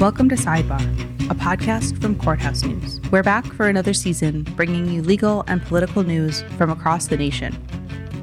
[0.00, 0.80] Welcome to Sidebar,
[1.28, 3.00] a podcast from Courthouse News.
[3.10, 7.60] We're back for another season, bringing you legal and political news from across the nation.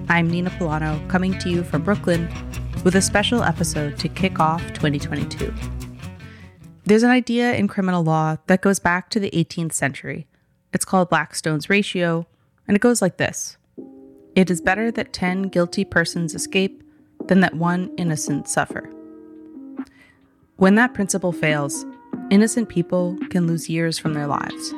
[0.07, 2.29] I'm Nina Pullano, coming to you from Brooklyn
[2.85, 5.53] with a special episode to kick off 2022.
[6.86, 10.28] There's an idea in criminal law that goes back to the 18th century.
[10.71, 12.26] It's called Blackstone's ratio,
[12.70, 13.57] and it goes like this
[14.34, 16.84] It is better that 10 guilty persons escape
[17.26, 18.95] than that one innocent suffer.
[20.57, 21.86] When that principle fails,
[22.32, 24.73] innocent people can lose years from their lives.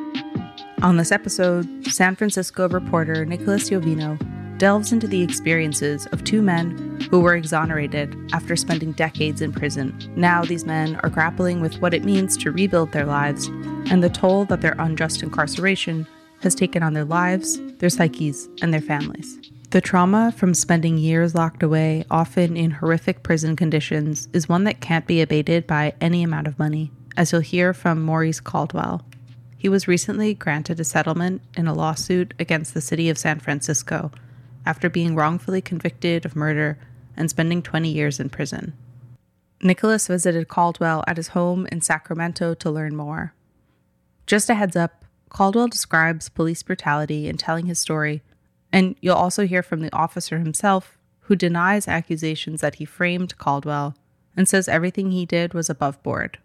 [0.81, 4.17] On this episode, San Francisco reporter Nicholas Iovino
[4.57, 9.95] delves into the experiences of two men who were exonerated after spending decades in prison.
[10.15, 13.45] Now, these men are grappling with what it means to rebuild their lives
[13.91, 16.07] and the toll that their unjust incarceration
[16.41, 19.39] has taken on their lives, their psyches, and their families.
[19.77, 24.81] The trauma from spending years locked away, often in horrific prison conditions, is one that
[24.81, 29.05] can't be abated by any amount of money, as you'll hear from Maurice Caldwell.
[29.55, 34.09] He was recently granted a settlement in a lawsuit against the city of San Francisco
[34.65, 36.79] after being wrongfully convicted of murder
[37.15, 38.73] and spending 20 years in prison.
[39.61, 43.35] Nicholas visited Caldwell at his home in Sacramento to learn more.
[44.25, 48.23] Just a heads up, Caldwell describes police brutality in telling his story
[48.71, 53.95] and you'll also hear from the officer himself, who denies accusations that he framed Caldwell
[54.35, 56.37] and says everything he did was above board.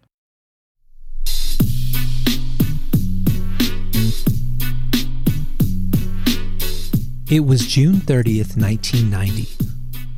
[7.29, 9.47] It was June 30th, 1990.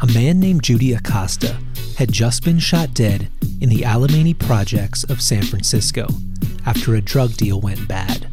[0.01, 1.57] A man named Judy Acosta
[1.97, 3.29] had just been shot dead
[3.61, 6.07] in the Alemany projects of San Francisco
[6.65, 8.27] after a drug deal went bad.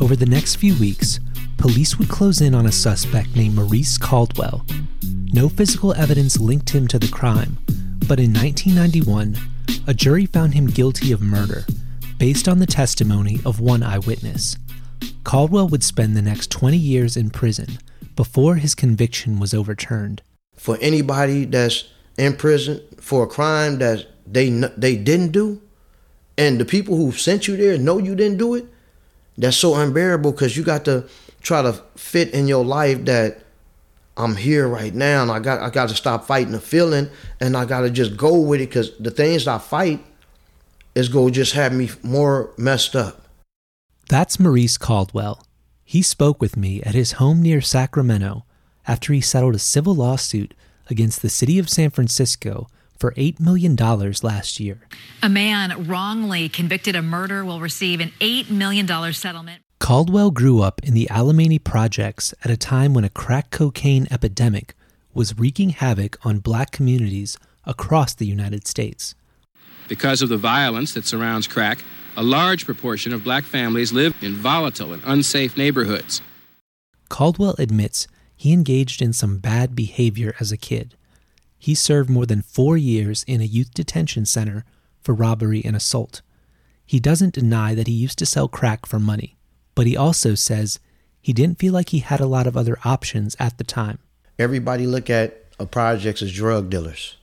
[0.00, 1.20] Over the next few weeks,
[1.58, 4.64] police would close in on a suspect named Maurice Caldwell.
[5.34, 7.58] No physical evidence linked him to the crime,
[8.06, 9.36] but in 1991,
[9.86, 11.66] a jury found him guilty of murder
[12.16, 14.56] based on the testimony of one eyewitness.
[15.24, 17.78] Caldwell would spend the next 20 years in prison
[18.16, 20.22] before his conviction was overturned.
[20.56, 21.84] For anybody that's
[22.16, 25.60] in prison for a crime that they they didn't do,
[26.36, 28.66] and the people who sent you there know you didn't do it,
[29.36, 31.08] that's so unbearable because you got to
[31.42, 33.44] try to fit in your life that
[34.16, 37.08] I'm here right now and I got I got to stop fighting the feeling
[37.40, 40.04] and I got to just go with it because the things I fight
[40.94, 43.22] is going to just have me more messed up.
[44.08, 45.44] That's Maurice Caldwell.
[45.84, 48.44] He spoke with me at his home near Sacramento
[48.86, 50.54] after he settled a civil lawsuit
[50.90, 52.66] against the city of San Francisco
[52.98, 54.80] for $8 million last year.
[55.22, 59.62] A man wrongly convicted of murder will receive an $8 million settlement.
[59.78, 64.74] Caldwell grew up in the Alemany projects at a time when a crack cocaine epidemic
[65.14, 69.14] was wreaking havoc on black communities across the United States.
[69.88, 71.78] Because of the violence that surrounds crack,
[72.16, 76.20] a large proportion of black families live in volatile and unsafe neighborhoods.
[77.08, 78.06] Caldwell admits
[78.36, 80.96] he engaged in some bad behavior as a kid.
[81.58, 84.64] He served more than four years in a youth detention center
[85.00, 86.20] for robbery and assault.
[86.84, 89.37] He doesn't deny that he used to sell crack for money
[89.78, 90.80] but he also says
[91.20, 94.00] he didn't feel like he had a lot of other options at the time.
[94.36, 97.16] Everybody look at projects as drug dealers.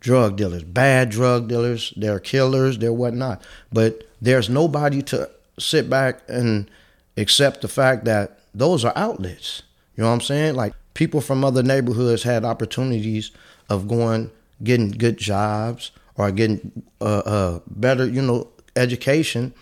[0.00, 3.40] Drug dealers, bad drug dealers, they're killers, they're whatnot.
[3.72, 6.68] But there's nobody to sit back and
[7.16, 9.62] accept the fact that those are outlets.
[9.94, 10.56] You know what I'm saying?
[10.56, 13.30] Like people from other neighborhoods had opportunities
[13.70, 14.32] of going,
[14.64, 19.54] getting good jobs or getting uh, uh, better, you know, education.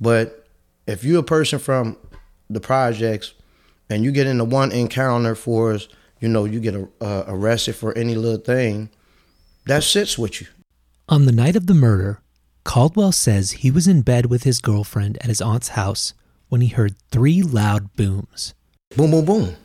[0.00, 0.43] But
[0.86, 1.96] if you're a person from
[2.50, 3.34] the projects
[3.88, 5.88] and you get into one encounter for us,
[6.20, 8.90] you know, you get uh, arrested for any little thing,
[9.66, 10.46] that sits with you.
[11.08, 12.20] On the night of the murder,
[12.64, 16.14] Caldwell says he was in bed with his girlfriend at his aunt's house
[16.48, 18.54] when he heard three loud booms.
[18.96, 19.56] Boom, boom, boom.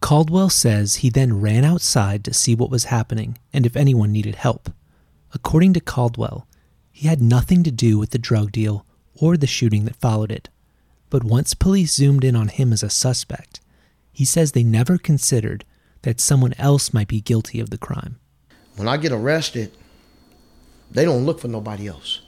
[0.00, 4.36] Caldwell says he then ran outside to see what was happening and if anyone needed
[4.36, 4.70] help.
[5.34, 6.47] According to Caldwell,
[6.98, 8.84] he had nothing to do with the drug deal
[9.14, 10.48] or the shooting that followed it.
[11.10, 13.60] But once police zoomed in on him as a suspect,
[14.10, 15.64] he says they never considered
[16.02, 18.18] that someone else might be guilty of the crime.
[18.74, 19.76] When I get arrested,
[20.90, 22.22] they don't look for nobody else.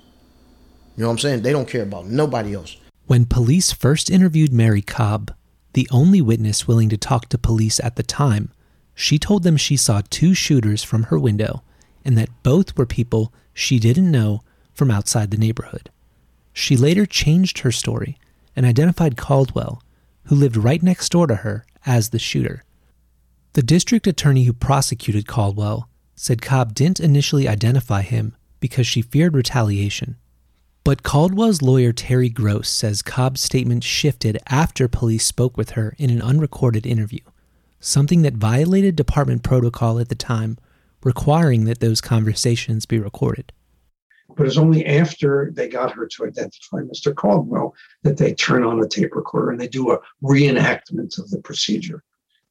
[0.96, 1.42] You know what I'm saying?
[1.42, 2.76] They don't care about nobody else.
[3.08, 5.34] When police first interviewed Mary Cobb,
[5.72, 8.52] the only witness willing to talk to police at the time,
[8.94, 11.64] she told them she saw two shooters from her window
[12.04, 14.44] and that both were people she didn't know
[14.74, 15.90] from outside the neighborhood.
[16.52, 18.18] She later changed her story
[18.56, 19.82] and identified Caldwell,
[20.24, 22.64] who lived right next door to her, as the shooter.
[23.54, 29.34] The district attorney who prosecuted Caldwell said Cobb didn't initially identify him because she feared
[29.34, 30.16] retaliation.
[30.84, 36.10] But Caldwell's lawyer Terry Gross says Cobb's statement shifted after police spoke with her in
[36.10, 37.20] an unrecorded interview,
[37.80, 40.58] something that violated department protocol at the time,
[41.02, 43.52] requiring that those conversations be recorded.
[44.36, 47.14] But it's only after they got her to identify Mr.
[47.14, 51.40] Caldwell that they turn on a tape recorder and they do a reenactment of the
[51.42, 52.02] procedure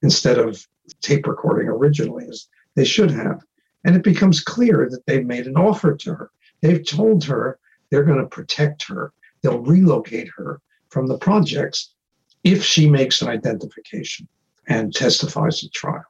[0.02, 0.66] instead of
[1.02, 3.42] tape recording originally, as they should have.
[3.84, 6.32] And it becomes clear that they've made an offer to her.
[6.62, 7.60] They've told her
[7.90, 11.94] they're going to protect her, they'll relocate her from the projects
[12.44, 14.28] if she makes an identification
[14.68, 16.04] and testifies at trial.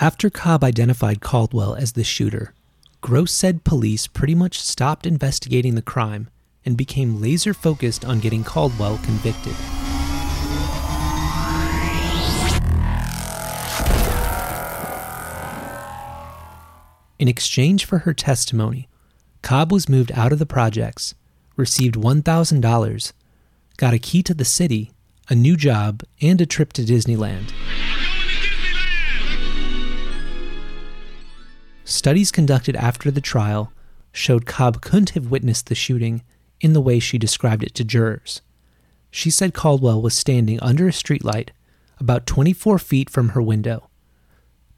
[0.00, 2.54] After Cobb identified Caldwell as the shooter,
[3.02, 6.30] Gross said police pretty much stopped investigating the crime
[6.64, 9.56] and became laser focused on getting Caldwell convicted.
[17.18, 18.88] In exchange for her testimony,
[19.42, 21.16] Cobb was moved out of the projects,
[21.56, 23.12] received $1,000,
[23.78, 24.92] got a key to the city,
[25.28, 27.50] a new job, and a trip to Disneyland.
[31.92, 33.70] Studies conducted after the trial
[34.12, 36.22] showed Cobb couldn't have witnessed the shooting
[36.58, 38.40] in the way she described it to jurors.
[39.10, 41.50] She said Caldwell was standing under a streetlight
[42.00, 43.90] about 24 feet from her window,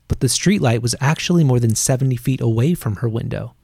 [0.09, 3.55] but the streetlight was actually more than 70 feet away from her window,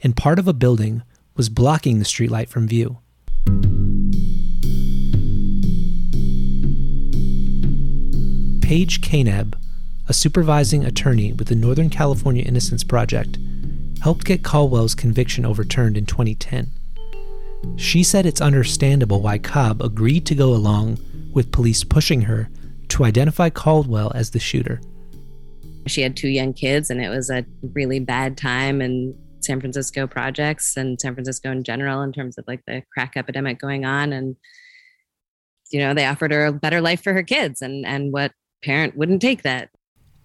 [0.00, 1.02] and part of a building
[1.34, 2.98] was blocking the streetlight from view.
[8.62, 9.56] Paige Kaneb
[10.12, 13.38] a supervising attorney with the Northern California Innocence Project,
[14.02, 16.70] helped get Caldwell's conviction overturned in 2010.
[17.76, 20.98] She said it's understandable why Cobb agreed to go along
[21.32, 22.50] with police pushing her
[22.88, 24.82] to identify Caldwell as the shooter.
[25.86, 30.06] She had two young kids, and it was a really bad time in San Francisco
[30.06, 34.12] projects and San Francisco in general in terms of like the crack epidemic going on.
[34.12, 34.36] And,
[35.70, 38.32] you know, they offered her a better life for her kids, and, and what
[38.62, 39.70] parent wouldn't take that?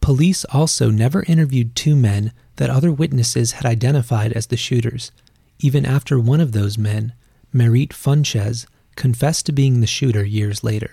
[0.08, 5.12] Police also never interviewed two men that other witnesses had identified as the shooters,
[5.60, 7.12] even after one of those men,
[7.52, 8.66] Merit Funches,
[8.96, 10.92] confessed to being the shooter years later.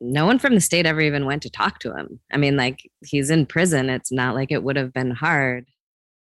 [0.00, 2.18] No one from the state ever even went to talk to him.
[2.32, 3.90] I mean, like, he's in prison.
[3.90, 5.66] It's not like it would have been hard.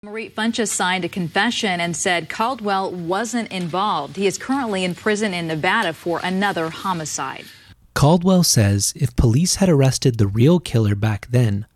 [0.02, 4.16] Merit Funches signed a confession and said Caldwell wasn't involved.
[4.16, 7.46] He is currently in prison in Nevada for another homicide.
[7.94, 11.68] Caldwell says if police had arrested the real killer back then,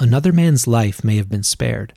[0.00, 1.92] another man's life may have been spared.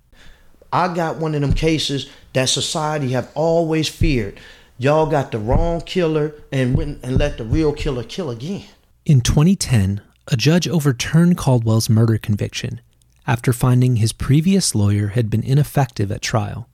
[0.72, 4.40] I got one of them cases that society have always feared.
[4.78, 8.66] Y'all got the wrong killer and went and let the real killer kill again.
[9.06, 12.82] In 2010, a judge overturned Caldwell's murder conviction
[13.28, 16.68] after finding his previous lawyer had been ineffective at trial.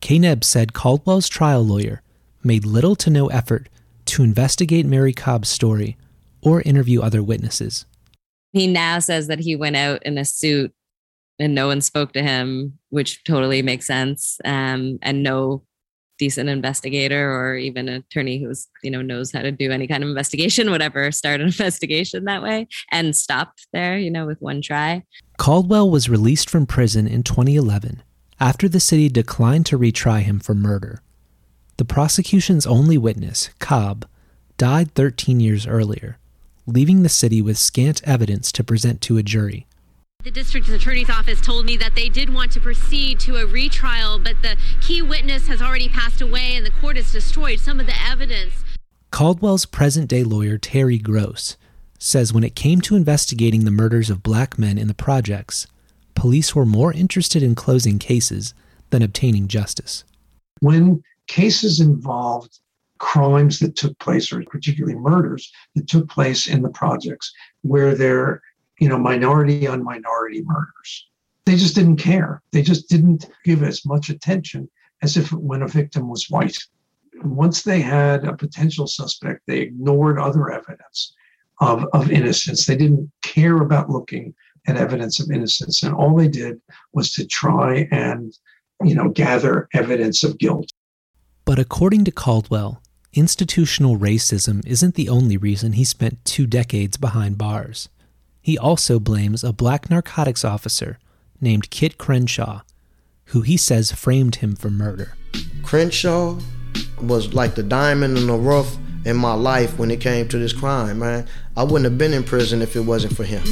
[0.00, 2.02] Kaneb said Caldwell's trial lawyer
[2.44, 3.68] made little to no effort
[4.06, 5.96] to investigate Mary Cobb's story
[6.42, 7.86] or interview other witnesses.
[8.52, 10.72] He now says that he went out in a suit
[11.38, 14.38] and no one spoke to him, which totally makes sense.
[14.44, 15.62] Um, and no
[16.18, 20.08] decent investigator or even attorney who's you know knows how to do any kind of
[20.08, 25.02] investigation whatever start an investigation that way and stop there you know with one try.
[25.36, 28.04] Caldwell was released from prison in 2011
[28.38, 31.02] after the city declined to retry him for murder.
[31.78, 34.06] The prosecution's only witness cobb
[34.56, 36.18] died 13 years earlier
[36.66, 39.66] leaving the city with scant evidence to present to a jury.
[40.22, 44.20] The district attorney's office told me that they did want to proceed to a retrial,
[44.20, 47.86] but the key witness has already passed away and the court has destroyed some of
[47.86, 48.54] the evidence.
[49.10, 51.56] Caldwell's present day lawyer, Terry Gross,
[51.98, 55.66] says when it came to investigating the murders of black men in the projects,
[56.14, 58.54] police were more interested in closing cases
[58.90, 60.04] than obtaining justice.
[60.60, 62.60] When cases involved
[63.02, 67.32] crimes that took place, or particularly murders that took place in the projects,
[67.62, 68.40] where they're,
[68.78, 71.08] you know, minority on minority murders.
[71.44, 72.42] They just didn't care.
[72.52, 74.70] They just didn't give as much attention
[75.02, 76.56] as if when a victim was white.
[77.24, 81.12] Once they had a potential suspect, they ignored other evidence
[81.60, 82.66] of, of innocence.
[82.66, 84.32] They didn't care about looking
[84.68, 85.82] at evidence of innocence.
[85.82, 86.60] And all they did
[86.92, 88.32] was to try and,
[88.84, 90.70] you know, gather evidence of guilt.
[91.44, 92.80] But according to Caldwell,
[93.14, 97.88] institutional racism isn't the only reason he spent two decades behind bars.
[98.40, 100.98] He also blames a black narcotics officer
[101.40, 102.62] named Kit Crenshaw,
[103.26, 105.14] who he says framed him for murder.
[105.62, 106.38] Crenshaw
[107.00, 110.52] was like the diamond in the rough in my life when it came to this
[110.52, 111.26] crime, man.
[111.56, 113.42] I wouldn't have been in prison if it wasn't for him.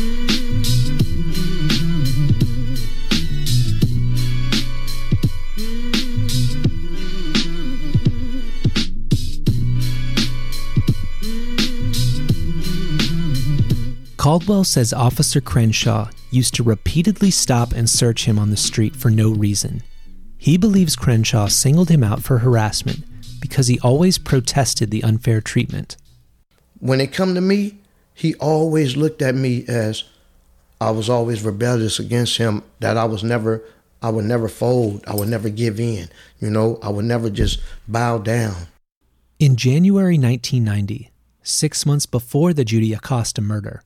[14.20, 19.10] Caldwell says Officer Crenshaw used to repeatedly stop and search him on the street for
[19.10, 19.82] no reason.
[20.36, 23.02] He believes Crenshaw singled him out for harassment
[23.40, 25.96] because he always protested the unfair treatment.
[26.80, 27.78] When it come to me,
[28.12, 30.04] he always looked at me as
[30.82, 33.64] I was always rebellious against him, that I was never
[34.02, 36.10] I would never fold, I would never give in,
[36.40, 37.58] you know, I would never just
[37.88, 38.66] bow down.
[39.38, 41.10] In January 1990,
[41.42, 43.82] six months before the Judy Acosta murder,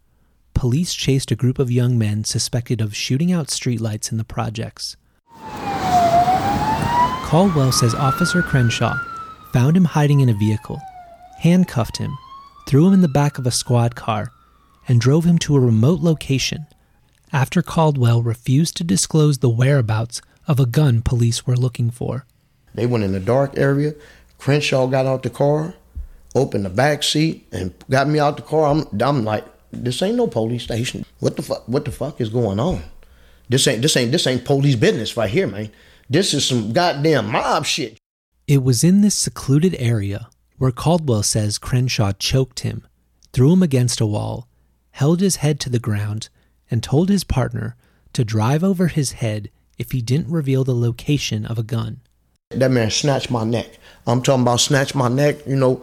[0.55, 4.97] police chased a group of young men suspected of shooting out streetlights in the projects.
[7.29, 8.97] Caldwell says Officer Crenshaw
[9.53, 10.81] found him hiding in a vehicle,
[11.39, 12.17] handcuffed him,
[12.67, 14.33] threw him in the back of a squad car,
[14.87, 16.67] and drove him to a remote location
[17.33, 22.27] after Caldwell refused to disclose the whereabouts of a gun police were looking for.
[22.75, 23.95] They went in the dark area.
[24.39, 25.75] Crenshaw got out the car,
[26.35, 28.67] opened the back seat, and got me out the car.
[28.67, 29.45] I'm, I'm like,
[29.83, 31.05] this ain't no police station.
[31.21, 31.67] What the fuck?
[31.69, 32.83] What the fuck is going on?
[33.49, 35.71] This ain't this ain't this ain't police business right here, man.
[36.09, 37.99] This is some goddamn mob shit.
[38.47, 40.29] It was in this secluded area
[40.59, 42.87] where Caldwell says Crenshaw choked him,
[43.33, 44.49] threw him against a wall,
[44.93, 46.29] held his head to the ground,
[46.71, 47.77] and told his partner
[48.13, 52.01] to drive over his head if he didn't reveal the location of a gun.
[52.51, 53.79] That man snatched my neck.
[54.07, 55.83] I'm talking about snatched my neck, you know,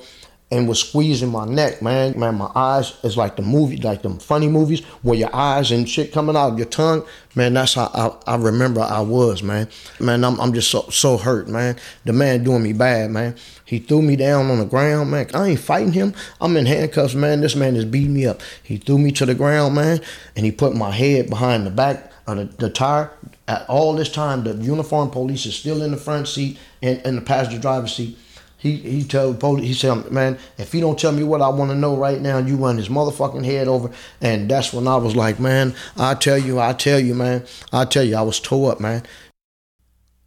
[0.51, 2.20] and was squeezing my neck, man.
[2.20, 5.88] Man, my eyes is like the movie, like them funny movies where your eyes and
[5.88, 7.05] shit coming out of your tongue.
[7.36, 9.70] Man, that's how I, I remember I was, man.
[10.00, 11.77] Man, I'm, I'm just so, so hurt, man.
[12.03, 13.36] The man doing me bad, man.
[13.63, 15.29] He threw me down on the ground, man.
[15.34, 16.13] I ain't fighting him.
[16.41, 17.39] I'm in handcuffs, man.
[17.39, 18.41] This man is beating me up.
[18.62, 20.01] He threw me to the ground, man,
[20.36, 23.10] and he put my head behind the back of the, the tire.
[23.48, 27.15] At all this time, the uniformed police is still in the front seat and in
[27.15, 28.17] the passenger driver's seat
[28.62, 31.72] he he told police he said, man, if you don't tell me what I want
[31.72, 33.89] to know right now, you run his motherfucking head over.
[34.22, 37.86] And that's when I was like, man, I tell you, I tell you, man, I
[37.86, 39.01] tell you, I was tore up, man.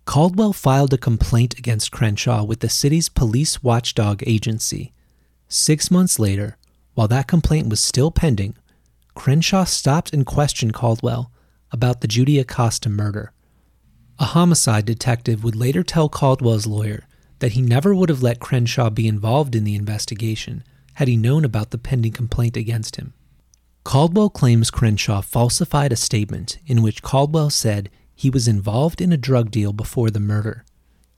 [0.04, 4.92] Caldwell filed a complaint against Crenshaw with the city's police watchdog agency.
[5.46, 6.56] Six months later,
[6.94, 8.56] while that complaint was still pending,
[9.14, 11.30] Crenshaw stopped and questioned Caldwell
[11.70, 13.32] about the Judy Acosta murder.
[14.18, 17.06] A homicide detective would later tell Caldwell's lawyer
[17.38, 20.64] that he never would have let Crenshaw be involved in the investigation
[20.94, 23.12] had he known about the pending complaint against him.
[23.84, 29.16] Caldwell claims Crenshaw falsified a statement in which Caldwell said he was involved in a
[29.16, 30.64] drug deal before the murder,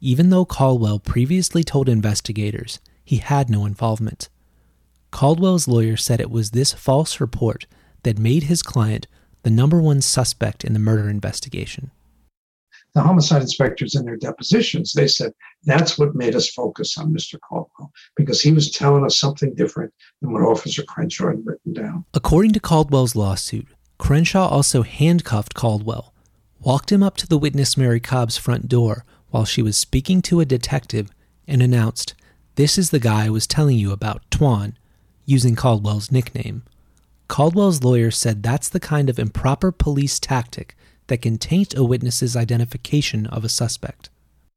[0.00, 4.28] even though Caldwell previously told investigators he had no involvement.
[5.10, 7.66] Caldwell's lawyer said it was this false report
[8.02, 9.06] that made his client
[9.42, 11.92] the number one suspect in the murder investigation
[12.96, 15.30] the homicide inspectors in their depositions, they said
[15.66, 17.38] that's what made us focus on Mr.
[17.40, 22.04] Caldwell because he was telling us something different than what Officer Crenshaw had written down.
[22.14, 23.66] According to Caldwell's lawsuit,
[23.98, 26.14] Crenshaw also handcuffed Caldwell,
[26.60, 30.40] walked him up to the witness Mary Cobb's front door while she was speaking to
[30.40, 31.10] a detective,
[31.48, 32.14] and announced,
[32.54, 34.74] This is the guy I was telling you about, Twan,
[35.24, 36.62] using Caldwell's nickname.
[37.28, 40.76] Caldwell's lawyer said that's the kind of improper police tactic
[41.08, 44.10] that can taint a witness's identification of a suspect.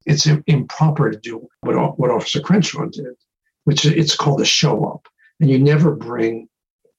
[0.06, 3.16] It's improper to do what, what Officer Crenshaw did,
[3.66, 5.08] which it's called a show up.
[5.40, 6.48] And you never bring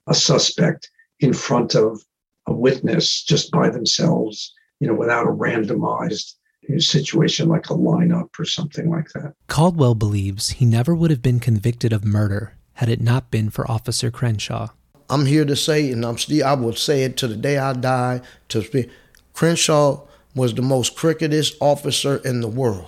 [0.07, 0.91] a suspect
[1.21, 2.03] in front of
[2.47, 6.35] a witness just by themselves, you know, without a randomized
[6.79, 9.35] situation like a lineup or something like that.
[9.49, 13.71] Caldwell believes he never would have been convicted of murder had it not been for
[13.71, 14.69] Officer Crenshaw.
[15.09, 17.73] I'm here to say, and I'm still, I will say it to the day I
[17.73, 18.89] die, to speak.
[19.33, 22.87] Crenshaw was the most crookedest officer in the world.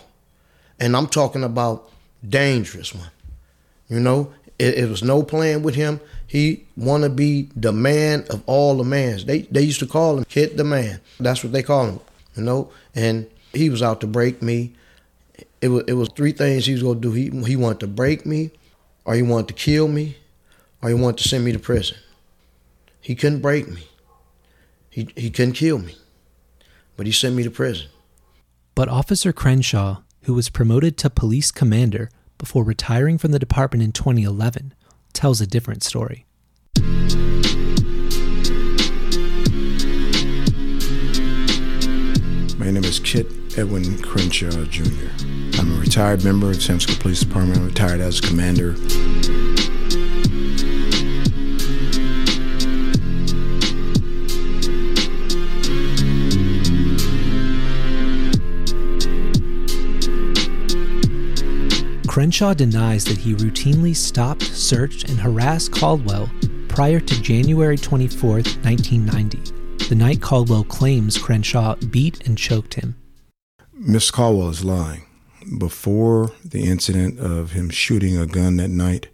[0.78, 1.90] And I'm talking about
[2.26, 3.10] dangerous one.
[3.88, 6.00] You know, it, it was no playing with him.
[6.26, 9.24] He want to be the man of all the mans.
[9.24, 11.00] They they used to call him hit the man.
[11.20, 12.00] That's what they call him.
[12.36, 14.72] You know, and he was out to break me.
[15.60, 17.12] It was it was three things he was gonna do.
[17.12, 18.50] He he wanted to break me,
[19.04, 20.16] or he wanted to kill me,
[20.82, 21.98] or he wanted to send me to prison.
[23.00, 23.88] He couldn't break me.
[24.88, 25.96] He he couldn't kill me
[26.96, 27.88] but he sent me to prison.
[28.74, 33.92] But Officer Crenshaw, who was promoted to police commander before retiring from the department in
[33.92, 34.74] 2011,
[35.12, 36.26] tells a different story.
[42.58, 43.26] My name is Kit
[43.58, 45.08] Edwin Crenshaw Jr.
[45.58, 47.58] I'm a retired member of the San Francisco Police Department.
[47.58, 48.74] I'm retired as commander.
[62.12, 66.30] Crenshaw denies that he routinely stopped, searched, and harassed Caldwell
[66.68, 72.96] prior to January 24, 1990, the night Caldwell claims Crenshaw beat and choked him.
[73.72, 75.06] Miss Caldwell is lying.
[75.56, 79.08] Before the incident of him shooting a gun that night,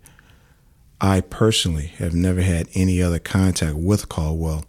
[1.01, 4.65] I personally have never had any other contact with Caldwell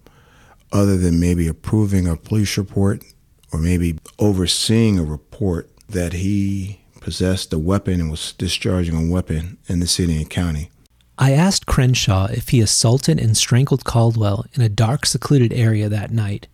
[0.72, 3.04] other than maybe approving a police report
[3.52, 9.58] or maybe overseeing a report that he possessed a weapon and was discharging a weapon
[9.68, 10.70] in the city and county.
[11.18, 16.12] I asked Crenshaw if he assaulted and strangled Caldwell in a dark, secluded area that
[16.12, 16.48] night.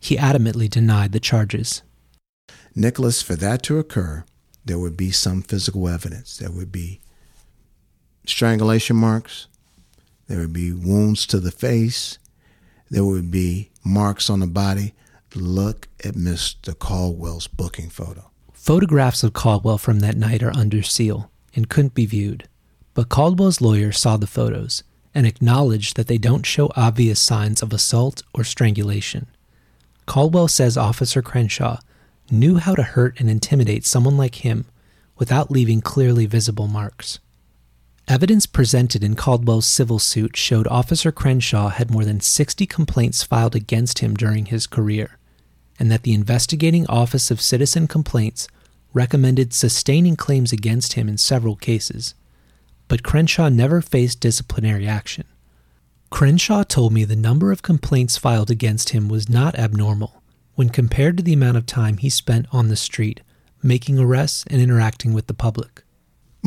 [0.00, 1.82] He adamantly denied the charges.
[2.74, 4.24] Nicholas, for that to occur,
[4.64, 6.36] there would be some physical evidence.
[6.38, 7.00] There would be
[8.26, 9.48] strangulation marks,
[10.28, 12.18] there would be wounds to the face,
[12.90, 14.94] there would be marks on the body.
[15.34, 16.76] Look at Mr.
[16.78, 18.30] Caldwell's booking photo.
[18.66, 22.48] Photographs of Caldwell from that night are under seal and couldn't be viewed,
[22.94, 24.82] but Caldwell's lawyer saw the photos
[25.14, 29.28] and acknowledged that they don't show obvious signs of assault or strangulation.
[30.06, 31.78] Caldwell says Officer Crenshaw
[32.28, 34.64] knew how to hurt and intimidate someone like him
[35.16, 37.20] without leaving clearly visible marks.
[38.08, 43.54] Evidence presented in Caldwell's civil suit showed Officer Crenshaw had more than 60 complaints filed
[43.54, 45.18] against him during his career,
[45.78, 48.48] and that the investigating Office of Citizen Complaints
[48.96, 52.14] recommended sustaining claims against him in several cases.
[52.88, 55.24] But Crenshaw never faced disciplinary action.
[56.10, 60.22] Crenshaw told me the number of complaints filed against him was not abnormal
[60.54, 63.20] when compared to the amount of time he spent on the street
[63.62, 65.82] making arrests and interacting with the public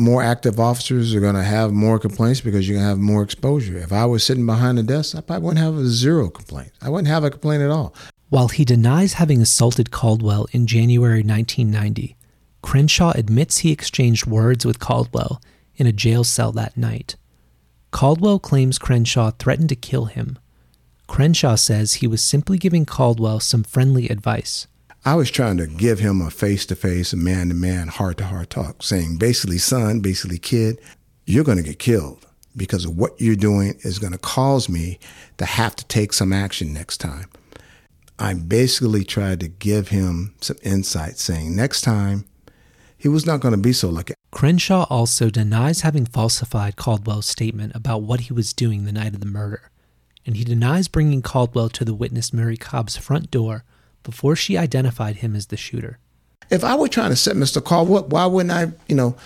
[0.00, 3.22] more active officers are going to have more complaints because you're going to have more
[3.22, 3.76] exposure.
[3.76, 6.72] If I was sitting behind the desk, I probably wouldn't have a zero complaint.
[6.80, 7.94] I wouldn't have a complaint at all.
[8.30, 12.16] While he denies having assaulted Caldwell in January 1990,
[12.62, 15.40] Crenshaw admits he exchanged words with Caldwell
[15.76, 17.16] in a jail cell that night.
[17.90, 20.38] Caldwell claims Crenshaw threatened to kill him.
[21.06, 24.68] Crenshaw says he was simply giving Caldwell some friendly advice.
[25.04, 28.26] I was trying to give him a face to face, man to man, heart to
[28.26, 30.78] heart talk, saying basically, son, basically, kid,
[31.24, 34.98] you're going to get killed because of what you're doing is going to cause me
[35.38, 37.30] to have to take some action next time.
[38.18, 42.26] I basically tried to give him some insight, saying next time
[43.00, 44.12] he was not going to be so lucky.
[44.30, 49.20] Crenshaw also denies having falsified Caldwell's statement about what he was doing the night of
[49.20, 49.70] the murder,
[50.26, 53.64] and he denies bringing Caldwell to the witness Mary Cobb's front door
[54.02, 55.98] before she identified him as the shooter.
[56.50, 57.64] If I were trying to set Mr.
[57.64, 59.16] Caldwell, up, why wouldn't I, you know,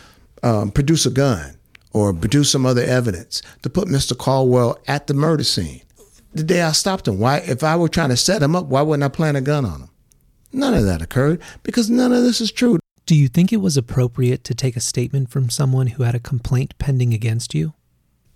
[0.45, 1.57] um, produce a gun
[1.93, 4.17] or produce some other evidence to put Mr.
[4.17, 5.83] Caldwell at the murder scene?
[6.33, 7.39] The day I stopped him, why?
[7.39, 9.81] If I were trying to set him up, why wouldn't I plant a gun on
[9.81, 9.91] him?
[10.53, 12.79] None of that occurred because none of this is true.
[13.07, 16.21] Do you think it was appropriate to take a statement from someone who had a
[16.21, 17.75] complaint pending against you?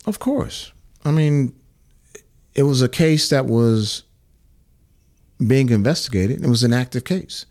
[0.05, 0.73] Of course.
[1.05, 1.55] I mean,
[2.55, 4.03] it was a case that was
[5.45, 6.45] being investigated.
[6.45, 7.47] It was an active case.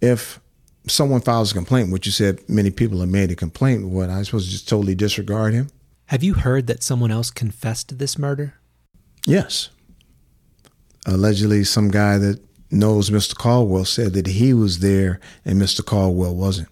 [0.00, 0.40] If
[0.88, 4.22] someone files a complaint, which you said many people have made a complaint, what I
[4.22, 5.68] suppose just totally disregard him?
[6.06, 8.54] Have you heard that someone else confessed to this murder?
[9.26, 9.70] Yes.
[11.06, 12.40] Allegedly, some guy that
[12.72, 13.36] knows Mr.
[13.36, 15.84] Caldwell said that he was there and Mr.
[15.84, 16.68] Caldwell wasn't.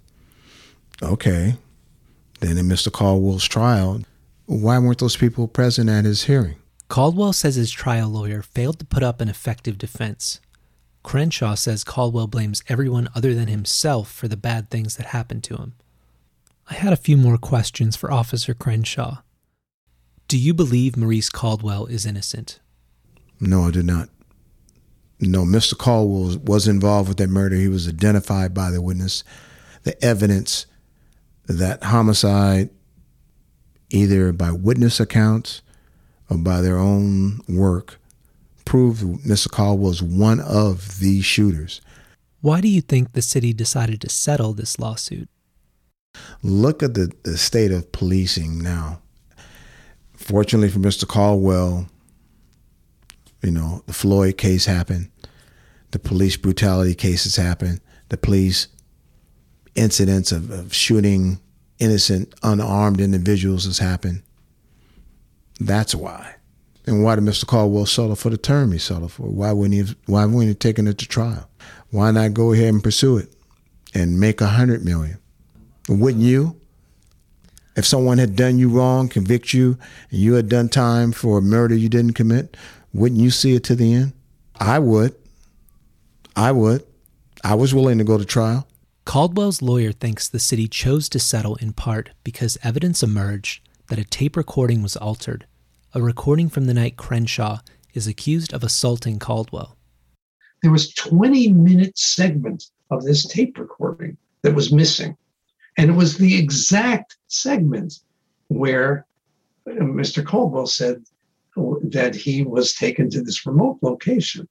[1.02, 1.56] Okay.
[2.40, 2.90] Then in Mr.
[2.90, 4.02] Caldwell's trial,
[4.46, 6.56] why weren't those people present at his hearing?
[6.88, 10.40] Caldwell says his trial lawyer failed to put up an effective defense.
[11.02, 15.56] Crenshaw says Caldwell blames everyone other than himself for the bad things that happened to
[15.56, 15.74] him.
[16.68, 19.18] I had a few more questions for Officer Crenshaw.
[20.28, 22.60] Do you believe Maurice Caldwell is innocent?
[23.40, 24.08] No, I do not.
[25.20, 25.76] No, Mr.
[25.76, 27.56] Caldwell was involved with that murder.
[27.56, 29.22] He was identified by the witness.
[29.83, 30.66] The evidence
[31.46, 32.70] that homicide,
[33.90, 35.61] either by witness accounts
[36.30, 37.98] or by their own work,
[38.64, 39.50] proved Mr.
[39.50, 41.83] Caldwell was one of the shooters.
[42.40, 45.28] Why do you think the city decided to settle this lawsuit?
[46.42, 49.02] Look at the, the state of policing now.
[50.14, 51.06] Fortunately for Mr.
[51.06, 51.89] Caldwell,
[53.42, 55.11] you know, the Floyd case happened,
[55.90, 58.68] the police brutality cases happened, the police
[59.74, 61.40] incidents of, of shooting
[61.79, 64.22] innocent, unarmed individuals has happened.
[65.59, 66.37] That's why.
[66.87, 67.46] And why did Mr.
[67.46, 69.29] Caldwell settle for the term he settled for?
[69.29, 71.48] Why wouldn't he have, why wouldn't he have taken it to trial?
[71.90, 73.33] Why not go ahead and pursue it
[73.94, 75.18] and make a hundred million?
[75.88, 76.57] Wouldn't you?
[77.76, 79.79] If someone had done you wrong, convict you,
[80.11, 82.57] and you had done time for a murder you didn't commit,
[82.92, 84.12] wouldn't you see it to the end?
[84.57, 85.14] I would.
[86.37, 86.85] I would.
[87.42, 88.66] I was willing to go to trial.
[89.05, 94.05] Caldwell's lawyer thinks the city chose to settle in part because evidence emerged that a
[94.05, 95.46] tape recording was altered
[95.92, 97.59] a recording from the night Crenshaw
[97.94, 99.76] is accused of assaulting Caldwell.
[100.62, 105.16] There was 20 minute segment of this tape recording that was missing.
[105.76, 108.00] And it was the exact segment
[108.48, 109.07] where
[109.66, 110.24] uh, Mr.
[110.24, 111.03] Caldwell said
[111.56, 114.48] that he was taken to this remote location.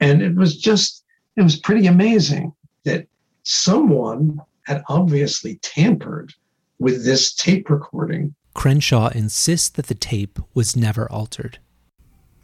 [0.00, 1.04] And it was just,
[1.36, 2.52] it was pretty amazing
[2.84, 3.06] that
[3.42, 6.32] someone had obviously tampered
[6.78, 8.34] with this tape recording.
[8.54, 11.58] Crenshaw insists that the tape was never altered.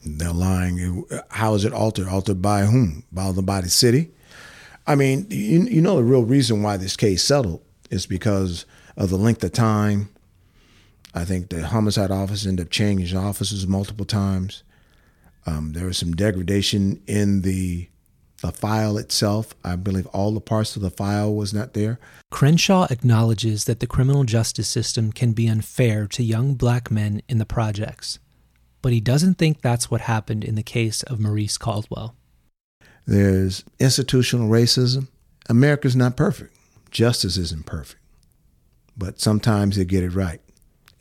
[0.05, 1.05] They're lying.
[1.31, 2.09] How is it altered?
[2.09, 3.05] Altered by whom?
[3.13, 4.11] By the, by the city?
[4.87, 9.11] I mean, you, you know, the real reason why this case settled is because of
[9.11, 10.09] the length of time.
[11.15, 14.63] I think the homicide office ended up changing offices multiple times.
[15.47, 17.89] Um, there was some degradation in the
[18.43, 19.55] the file itself.
[19.65, 22.01] I believe all the parts of the file was not there.
[22.31, 27.39] Crenshaw acknowledges that the criminal justice system can be unfair to young black men in
[27.39, 28.19] the projects,
[28.83, 32.17] but he doesn't think that's what happened in the case of Maurice Caldwell.
[33.07, 35.07] There's institutional racism.
[35.49, 36.55] America's not perfect.
[36.91, 38.01] Justice isn't perfect.
[38.97, 40.41] But sometimes they get it right.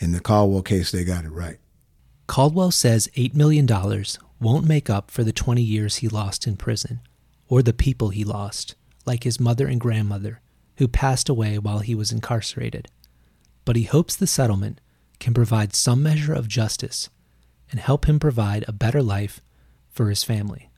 [0.01, 1.59] In the Caldwell case, they got it right.
[2.27, 3.65] Caldwell says $8 million
[4.41, 6.99] won't make up for the 20 years he lost in prison,
[7.47, 10.41] or the people he lost, like his mother and grandmother,
[10.77, 12.89] who passed away while he was incarcerated.
[13.63, 14.81] But he hopes the settlement
[15.19, 17.09] can provide some measure of justice
[17.69, 19.39] and help him provide a better life
[19.91, 20.71] for his family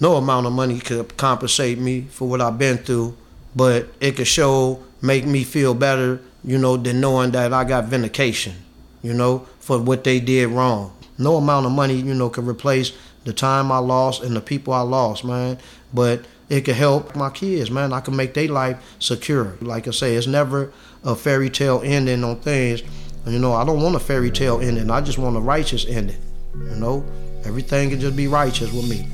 [0.00, 3.16] no amount of money could compensate me for what I've been through,
[3.54, 7.86] but it could show, make me feel better, you know, than knowing that I got
[7.86, 8.54] vindication,
[9.02, 10.92] you know, for what they did wrong.
[11.18, 12.92] No amount of money, you know, could replace
[13.24, 15.58] the time I lost and the people I lost, man.
[15.92, 17.92] But it could help my kids, man.
[17.92, 19.56] I can make their life secure.
[19.60, 20.72] Like I say, it's never
[21.04, 22.82] a fairy tale ending on things.
[23.26, 24.90] You know, I don't want a fairy tale ending.
[24.90, 26.20] I just want a righteous ending.
[26.54, 27.04] You know,
[27.44, 29.06] everything can just be righteous with me.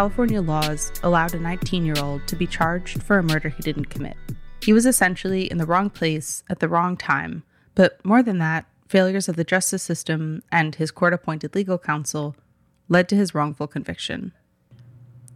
[0.00, 3.90] California laws allowed a 19 year old to be charged for a murder he didn't
[3.90, 4.16] commit.
[4.62, 7.42] He was essentially in the wrong place at the wrong time,
[7.74, 12.34] but more than that, failures of the justice system and his court appointed legal counsel
[12.88, 14.32] led to his wrongful conviction.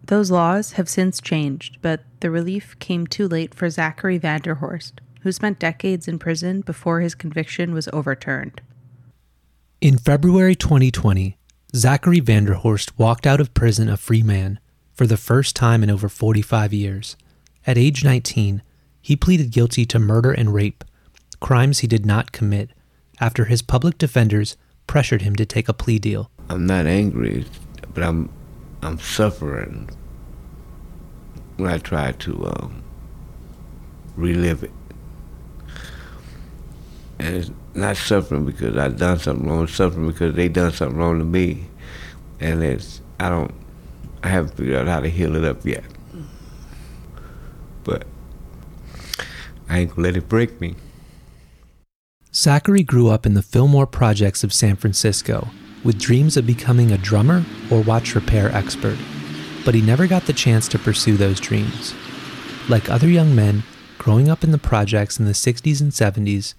[0.03, 5.31] Those laws have since changed, but the relief came too late for Zachary Vanderhorst, who
[5.31, 8.63] spent decades in prison before his conviction was overturned.
[9.83, 11.37] In February 2020,
[11.75, 14.61] Zachary Vanderhorst walked out of prison a free man
[14.93, 17.17] for the first time in over 45 years.
[17.67, 18.63] At age 19,
[19.03, 20.85] he pleaded guilty to murder and rape,
[21.41, 22.71] crimes he did not commit,
[23.21, 24.57] after his public defenders
[24.87, 26.31] pressured him to take a plea deal.
[26.49, 27.45] I'm not angry,
[27.93, 28.31] but I'm
[28.81, 29.91] I'm suffering
[31.57, 32.85] when I try to um,
[34.15, 34.71] relive it.
[37.19, 39.65] And it's not suffering because I've done something wrong.
[39.65, 41.67] It's suffering because they done something wrong to me,
[42.41, 43.55] and it's I don't
[44.23, 45.85] I haven't figured out how to heal it up yet.
[47.85, 48.07] But
[49.69, 50.77] I ain't gonna let it break me.
[52.35, 55.49] Zachary grew up in the Fillmore projects of San Francisco
[55.85, 58.99] with dreams of becoming a drummer or watch repair expert,
[59.65, 61.95] but he never got the chance to pursue those dreams.
[62.69, 63.63] Like other young men
[63.99, 66.55] growing up in the projects in the 60s and 70s,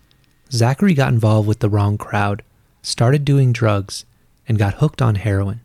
[0.52, 2.44] Zachary got involved with the wrong crowd,
[2.82, 4.06] started doing drugs,
[4.48, 5.62] and got hooked on heroin.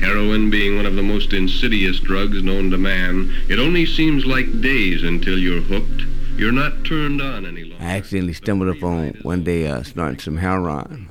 [0.00, 4.60] Heroin being one of the most insidious drugs known to man, it only seems like
[4.60, 6.02] days until you're hooked.
[6.36, 7.84] You're not turned on any longer.
[7.84, 11.08] I accidentally stumbled upon one day uh, snorting some heroin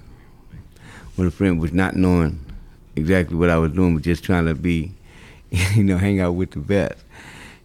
[1.15, 2.39] with a friend, was not knowing
[2.95, 4.93] exactly what I was doing, but just trying to be,
[5.75, 7.03] you know, hang out with the best.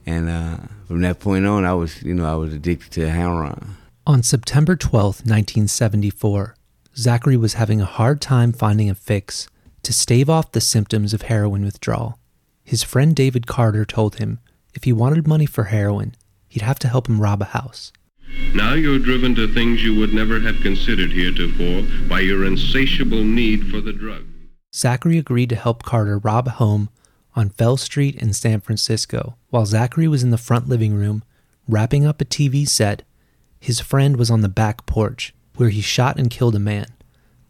[0.04, 3.76] And uh, from that point on, I was, you know, I was addicted to heroin.
[4.08, 6.54] On September 12, 1974,
[6.96, 9.48] Zachary was having a hard time finding a fix
[9.82, 12.16] to stave off the symptoms of heroin withdrawal.
[12.62, 14.38] His friend David Carter told him
[14.76, 16.14] if he wanted money for heroin,
[16.46, 17.92] he'd have to help him rob a house.
[18.54, 23.72] Now you're driven to things you would never have considered heretofore by your insatiable need
[23.72, 24.22] for the drug.
[24.72, 26.90] Zachary agreed to help Carter rob a home
[27.34, 29.34] on Fell Street in San Francisco.
[29.50, 31.24] While Zachary was in the front living room
[31.66, 33.02] wrapping up a TV set
[33.60, 36.86] his friend was on the back porch, where he shot and killed a man,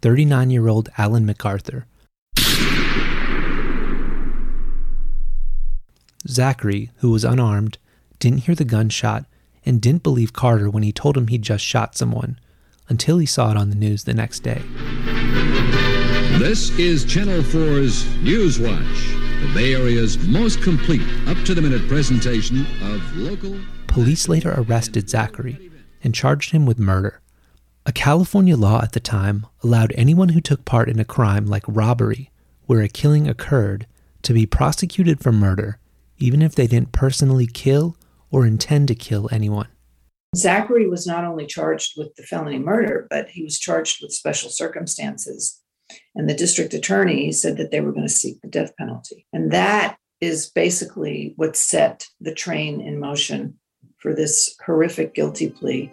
[0.03, 1.87] 39 year old Alan MacArthur.
[6.29, 7.79] Zachary, who was unarmed,
[8.19, 9.27] didn't hear the gunshot
[9.65, 12.39] and didn't believe Carter when he told him he'd just shot someone,
[12.89, 14.63] until he saw it on the news the next day.
[16.39, 18.71] This is Channel 4's News Watch,
[19.41, 23.59] the Bay Area's most complete, up to the minute presentation of local.
[23.87, 25.71] Police later arrested Zachary
[26.07, 27.21] and charged him with murder.
[27.85, 31.65] A California law at the time allowed anyone who took part in a crime like
[31.67, 32.31] robbery,
[32.67, 33.89] where a killing occurred,
[34.23, 35.81] to be prosecuted for murder,
[36.17, 37.97] even if they didn't personally kill
[38.31, 39.67] or intend to kill anyone.
[40.37, 44.49] Zachary was not only charged with the felony murder, but he was charged with special
[44.49, 45.61] circumstances.
[46.15, 49.27] And the district attorney said that they were going to seek the death penalty.
[49.33, 53.59] And that is basically what set the train in motion
[54.07, 55.91] for this horrific guilty plea.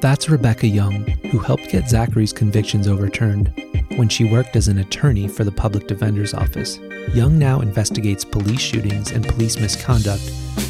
[0.00, 3.52] That's Rebecca Young, who helped get Zachary's convictions overturned
[3.96, 6.78] when she worked as an attorney for the public defender's office.
[7.12, 10.22] Young now investigates police shootings and police misconduct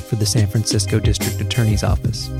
[0.09, 2.31] for the San Francisco District Attorney's Office.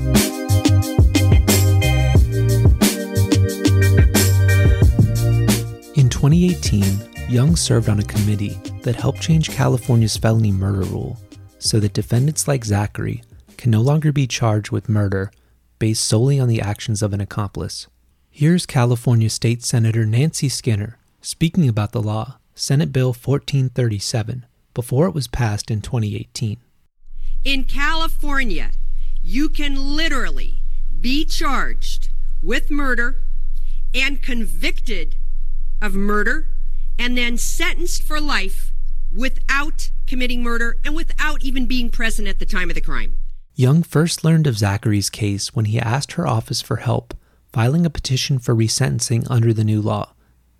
[6.19, 11.17] 2018, Young served on a committee that helped change California's felony murder rule
[11.59, 13.23] so that defendants like Zachary
[13.55, 15.31] can no longer be charged with murder
[15.79, 17.87] based solely on the actions of an accomplice.
[18.29, 25.15] Here's California State Senator Nancy Skinner speaking about the law, Senate Bill 1437, before it
[25.15, 26.57] was passed in 2018.
[27.45, 28.71] In California,
[29.23, 30.55] you can literally
[30.99, 32.09] be charged
[32.43, 33.21] with murder
[33.95, 35.15] and convicted
[35.81, 36.47] of murder
[36.97, 38.71] and then sentenced for life
[39.15, 43.17] without committing murder and without even being present at the time of the crime.
[43.55, 47.13] Young first learned of Zachary's case when he asked her office for help
[47.51, 50.13] filing a petition for resentencing under the new law.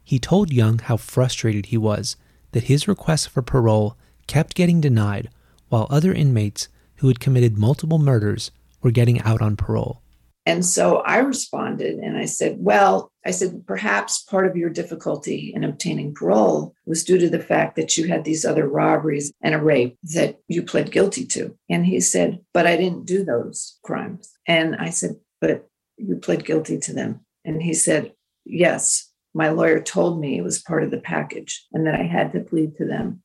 [0.04, 2.16] He told Young how frustrated he was
[2.52, 3.96] that his request for parole
[4.28, 5.30] kept getting denied
[5.70, 8.52] while other inmates who had committed multiple murders
[8.82, 10.02] were getting out on parole.
[10.50, 15.54] And so I responded and I said, Well, I said, perhaps part of your difficulty
[15.56, 19.54] in obtaining parole was due to the fact that you had these other robberies and
[19.54, 21.56] a rape that you pled guilty to.
[21.70, 24.28] And he said, But I didn't do those crimes.
[24.48, 27.20] And I said, But you pled guilty to them.
[27.46, 31.86] And he said, Yes, my lawyer told me it was part of the package and
[31.86, 33.22] that I had to plead to them.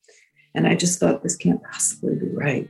[0.54, 2.68] And I just thought this can't possibly be right.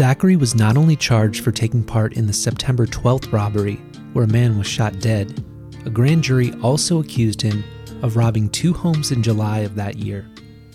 [0.00, 3.74] Zachary was not only charged for taking part in the September 12th robbery,
[4.14, 5.44] where a man was shot dead,
[5.84, 7.62] a grand jury also accused him
[8.00, 10.26] of robbing two homes in July of that year,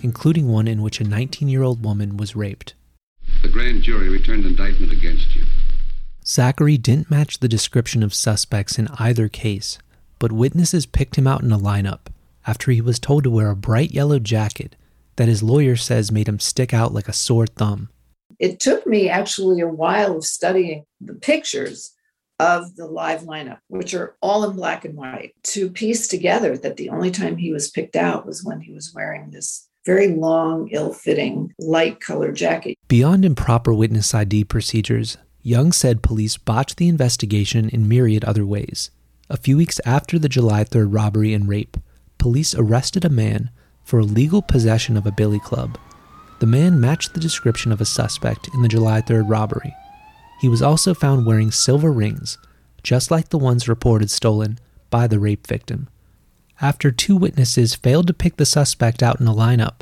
[0.03, 2.75] including one in which a 19 year old woman was raped.
[3.41, 5.43] The grand jury returned indictment against you.
[6.23, 9.79] Zachary didn't match the description of suspects in either case,
[10.19, 12.11] but witnesses picked him out in a lineup
[12.45, 14.75] after he was told to wear a bright yellow jacket
[15.15, 17.89] that his lawyer says made him stick out like a sore thumb.
[18.39, 21.91] It took me actually a while of studying the pictures
[22.39, 26.77] of the live lineup, which are all in black and white, to piece together that
[26.77, 30.67] the only time he was picked out was when he was wearing this very long,
[30.71, 32.77] ill fitting, light colored jacket.
[32.87, 38.89] Beyond improper witness ID procedures, Young said police botched the investigation in myriad other ways.
[39.29, 41.77] A few weeks after the July 3rd robbery and rape,
[42.17, 43.51] police arrested a man
[43.83, 45.77] for illegal possession of a billy club
[46.39, 49.73] the man matched the description of a suspect in the July 3rd robbery.
[50.41, 52.37] He was also found wearing silver rings,
[52.83, 55.87] just like the ones reported stolen by the rape victim.
[56.61, 59.81] After two witnesses failed to pick the suspect out in a lineup,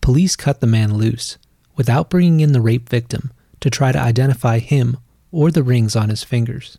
[0.00, 1.38] police cut the man loose
[1.76, 4.98] without bringing in the rape victim to try to identify him
[5.30, 6.78] or the rings on his fingers.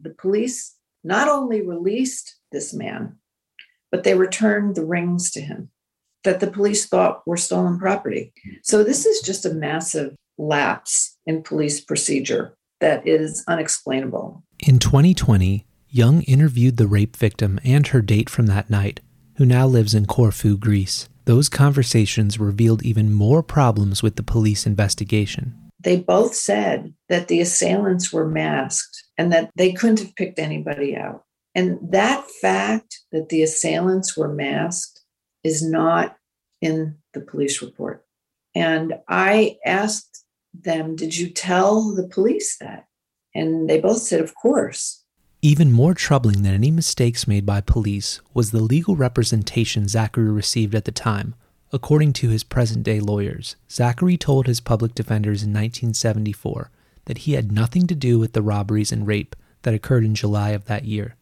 [0.00, 3.16] The police not only released this man,
[3.90, 5.70] but they returned the rings to him
[6.24, 8.32] that the police thought were stolen property.
[8.62, 14.42] So this is just a massive lapse in police procedure that is unexplainable.
[14.58, 19.00] In 2020, Young interviewed the rape victim and her date from that night,
[19.36, 21.08] who now lives in Corfu, Greece.
[21.24, 25.54] Those conversations revealed even more problems with the police investigation.
[25.82, 30.96] They both said that the assailants were masked and that they couldn't have picked anybody
[30.96, 31.24] out.
[31.54, 34.99] And that fact that the assailants were masked
[35.44, 36.16] is not
[36.60, 38.04] in the police report.
[38.54, 42.86] And I asked them, Did you tell the police that?
[43.34, 45.04] And they both said, Of course.
[45.42, 50.74] Even more troubling than any mistakes made by police was the legal representation Zachary received
[50.74, 51.34] at the time,
[51.72, 56.70] According to his present day lawyers, Zachary told his public defenders in 1974
[57.04, 60.50] that he had nothing to do with the robberies and rape that occurred in July
[60.50, 61.14] of that year,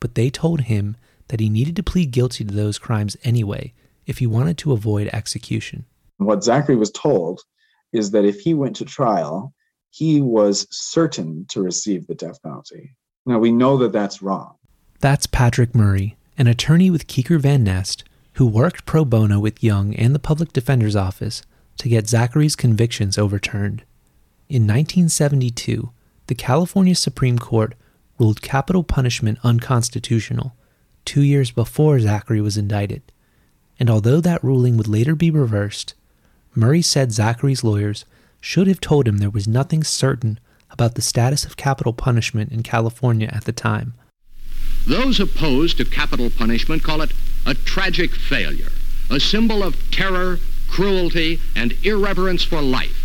[0.00, 0.96] but they told him
[1.32, 3.72] that he needed to plead guilty to those crimes anyway
[4.04, 5.86] if he wanted to avoid execution.
[6.18, 7.40] What Zachary was told
[7.90, 9.54] is that if he went to trial,
[9.88, 12.96] he was certain to receive the death penalty.
[13.24, 14.56] Now, we know that that's wrong.
[15.00, 19.94] That's Patrick Murray, an attorney with Keker Van Nest, who worked pro bono with Young
[19.94, 21.42] and the public defender's office
[21.78, 23.84] to get Zachary's convictions overturned.
[24.50, 25.92] In 1972,
[26.26, 27.74] the California Supreme Court
[28.18, 30.54] ruled capital punishment unconstitutional,
[31.04, 33.02] two years before Zachary was indicted.
[33.78, 35.94] And although that ruling would later be reversed,
[36.54, 38.04] Murray said Zachary's lawyers
[38.40, 40.38] should have told him there was nothing certain
[40.70, 43.94] about the status of capital punishment in California at the time.
[44.86, 47.12] Those opposed to capital punishment call it
[47.46, 48.72] a tragic failure,
[49.10, 50.38] a symbol of terror,
[50.68, 52.98] cruelty, and irreverence for life.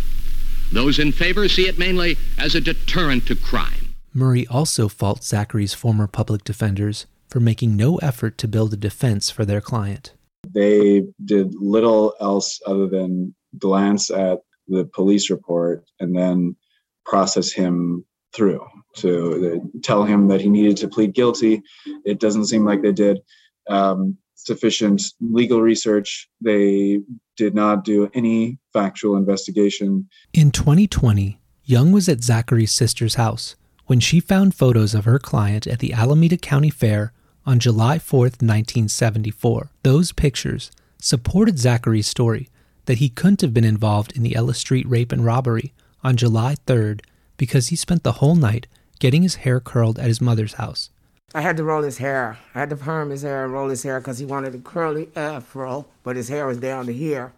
[0.72, 3.94] Those in favor see it mainly as a deterrent to crime.
[4.12, 9.30] Murray also faults Zachary's former public defenders for making no effort to build a defense
[9.30, 10.14] for their client.
[10.48, 16.56] They did little else other than glance at the police report and then
[17.04, 18.64] process him through
[18.96, 21.62] to tell him that he needed to plead guilty.
[22.04, 23.20] It doesn't seem like they did
[23.68, 26.28] um, sufficient legal research.
[26.40, 27.00] They
[27.36, 30.08] did not do any factual investigation.
[30.32, 35.66] In 2020, Young was at Zachary's sister's house when she found photos of her client
[35.66, 37.12] at the Alameda County Fair
[37.48, 39.70] on July 4th, 1974.
[39.82, 42.50] Those pictures supported Zachary's story
[42.84, 45.72] that he couldn't have been involved in the Ellis Street rape and robbery
[46.04, 47.00] on July 3rd
[47.38, 48.66] because he spent the whole night
[48.98, 50.90] getting his hair curled at his mother's house.
[51.34, 52.36] I had to roll his hair.
[52.54, 55.08] I had to perm his hair and roll his hair because he wanted a curly
[55.16, 57.32] afro, but his hair was down to here.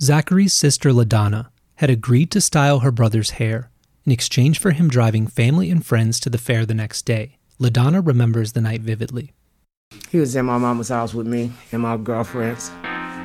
[0.00, 3.68] Zachary's sister LaDonna had agreed to style her brother's hair
[4.06, 7.36] in exchange for him driving family and friends to the fair the next day.
[7.60, 9.34] LaDonna remembers the night vividly.
[10.10, 12.70] He was in my mama's house with me and my girlfriends,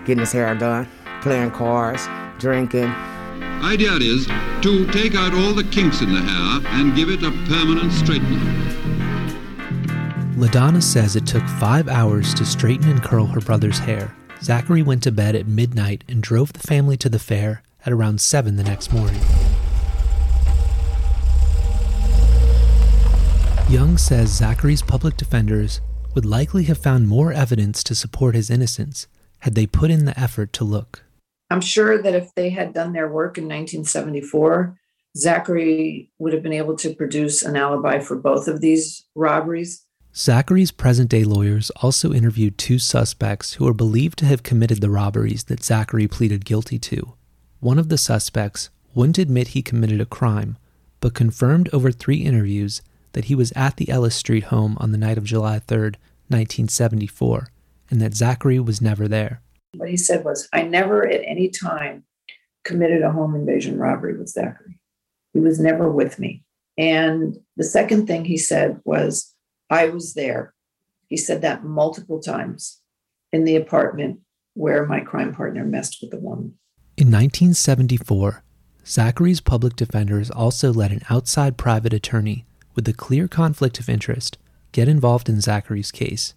[0.05, 0.87] getting his hair done,
[1.21, 2.89] playing cards, drinking.
[3.63, 4.27] Idea is
[4.61, 8.39] to take out all the kinks in the hair and give it a permanent straightening.
[10.37, 14.15] LaDonna says it took five hours to straighten and curl her brother's hair.
[14.43, 18.21] Zachary went to bed at midnight and drove the family to the fair at around
[18.21, 19.21] 7 the next morning.
[23.69, 25.81] Young says Zachary's public defenders
[26.15, 29.07] would likely have found more evidence to support his innocence
[29.39, 31.03] had they put in the effort to look.
[31.51, 34.79] I'm sure that if they had done their work in 1974,
[35.17, 39.85] Zachary would have been able to produce an alibi for both of these robberies.
[40.15, 44.89] Zachary's present day lawyers also interviewed two suspects who are believed to have committed the
[44.89, 47.13] robberies that Zachary pleaded guilty to.
[47.59, 50.57] One of the suspects wouldn't admit he committed a crime,
[51.01, 52.81] but confirmed over three interviews
[53.15, 55.95] that he was at the Ellis Street home on the night of July 3rd,
[56.27, 57.47] 1974,
[57.89, 59.41] and that Zachary was never there.
[59.73, 62.03] What he said was, I never at any time
[62.65, 64.79] committed a home invasion robbery with Zachary.
[65.33, 66.43] He was never with me.
[66.77, 69.33] And the second thing he said was,
[69.69, 70.53] I was there.
[71.07, 72.81] He said that multiple times
[73.31, 74.19] in the apartment
[74.55, 76.57] where my crime partner messed with the woman.
[76.97, 78.43] In 1974,
[78.85, 84.37] Zachary's public defenders also let an outside private attorney with a clear conflict of interest
[84.71, 86.33] get involved in Zachary's case.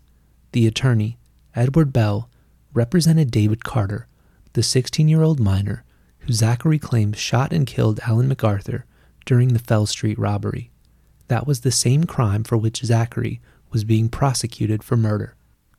[0.53, 1.19] The attorney,
[1.55, 2.31] Edward Bell,
[2.73, 4.07] represented David Carter,
[4.53, 5.85] the 16 year old minor
[6.21, 8.85] who Zachary claims shot and killed Alan MacArthur
[9.25, 10.71] during the Fell Street robbery.
[11.29, 15.35] That was the same crime for which Zachary was being prosecuted for murder.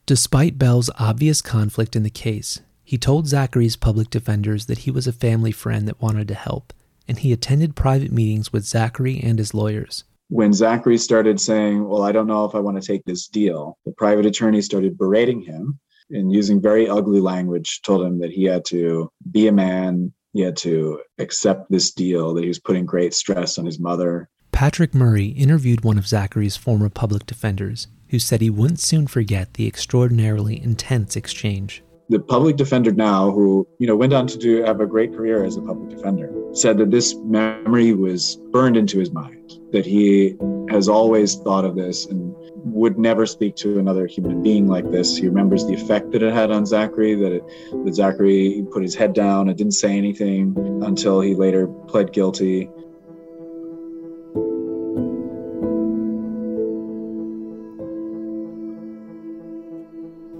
[0.05, 5.05] Despite Bell's obvious conflict in the case, he told Zachary's public defenders that he was
[5.05, 6.73] a family friend that wanted to help,
[7.07, 10.03] and he attended private meetings with Zachary and his lawyers.
[10.29, 13.77] When Zachary started saying, Well, I don't know if I want to take this deal,
[13.85, 15.79] the private attorney started berating him
[16.11, 20.41] and using very ugly language, told him that he had to be a man, he
[20.41, 24.29] had to accept this deal, that he was putting great stress on his mother.
[24.51, 29.55] Patrick Murray interviewed one of Zachary's former public defenders, who said he wouldn't soon forget
[29.55, 31.83] the extraordinarily intense exchange.
[32.09, 35.43] The public defender now, who you know went on to do have a great career
[35.43, 39.53] as a public defender, said that this memory was burned into his mind.
[39.71, 40.35] That he
[40.71, 42.33] has always thought of this and
[42.65, 45.17] would never speak to another human being like this.
[45.17, 47.13] He remembers the effect that it had on Zachary.
[47.13, 47.43] That it,
[47.85, 52.71] that Zachary put his head down and didn't say anything until he later pled guilty.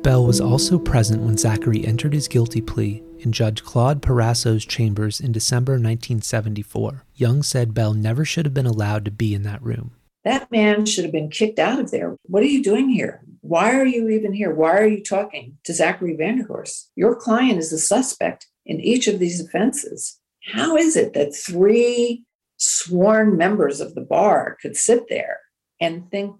[0.09, 5.19] Bell was also present when Zachary entered his guilty plea in Judge Claude Perasso's chambers
[5.19, 7.03] in December 1974.
[7.13, 9.91] Young said Bell never should have been allowed to be in that room.
[10.23, 12.15] That man should have been kicked out of there.
[12.23, 13.21] What are you doing here?
[13.41, 14.51] Why are you even here?
[14.51, 16.87] Why are you talking to Zachary Vanderhorst?
[16.95, 20.19] Your client is a suspect in each of these offenses.
[20.43, 22.23] How is it that three
[22.57, 25.41] sworn members of the bar could sit there
[25.79, 26.35] and think,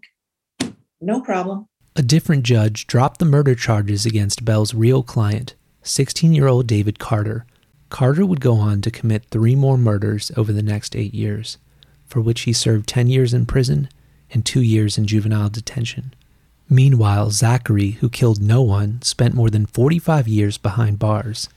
[1.00, 1.68] no problem?
[2.00, 6.98] A different judge dropped the murder charges against Bell's real client, 16 year old David
[6.98, 7.46] Carter.
[7.90, 11.58] Carter would go on to commit three more murders over the next eight years,
[12.06, 13.90] for which he served 10 years in prison
[14.32, 16.14] and two years in juvenile detention.
[16.70, 21.50] Meanwhile, Zachary, who killed no one, spent more than 45 years behind bars.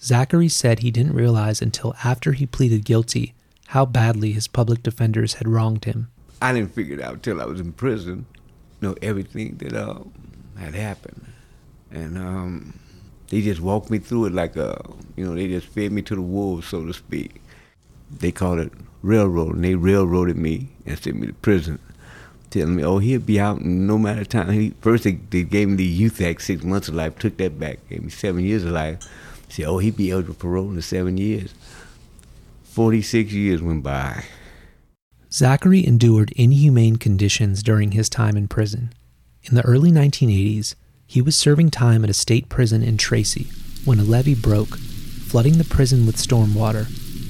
[0.00, 3.34] Zachary said he didn't realize until after he pleaded guilty
[3.66, 6.08] how badly his public defenders had wronged him.
[6.40, 8.26] I didn't figure it out till I was in prison.
[8.80, 10.00] You know everything that uh,
[10.58, 11.24] had happened,
[11.90, 12.78] and um,
[13.28, 14.78] they just walked me through it like a,
[15.16, 17.40] you know, they just fed me to the wolves, so to speak.
[18.10, 18.72] They called it
[19.02, 21.78] railroad, and they railroaded me and sent me to prison,
[22.50, 25.76] telling me, "Oh, he'll be out no matter time." He, first, they, they gave me
[25.76, 27.18] the youth act, six months of life.
[27.18, 28.98] Took that back, gave me seven years of life.
[29.48, 31.54] Said, "Oh, he'd be eligible for parole in seven years."
[32.64, 34.24] Forty-six years went by.
[35.36, 38.94] Zachary endured inhumane conditions during his time in prison.
[39.44, 40.76] In the early 1980s,
[41.06, 43.48] he was serving time at a state prison in Tracy
[43.84, 46.86] when a levee broke, flooding the prison with storm water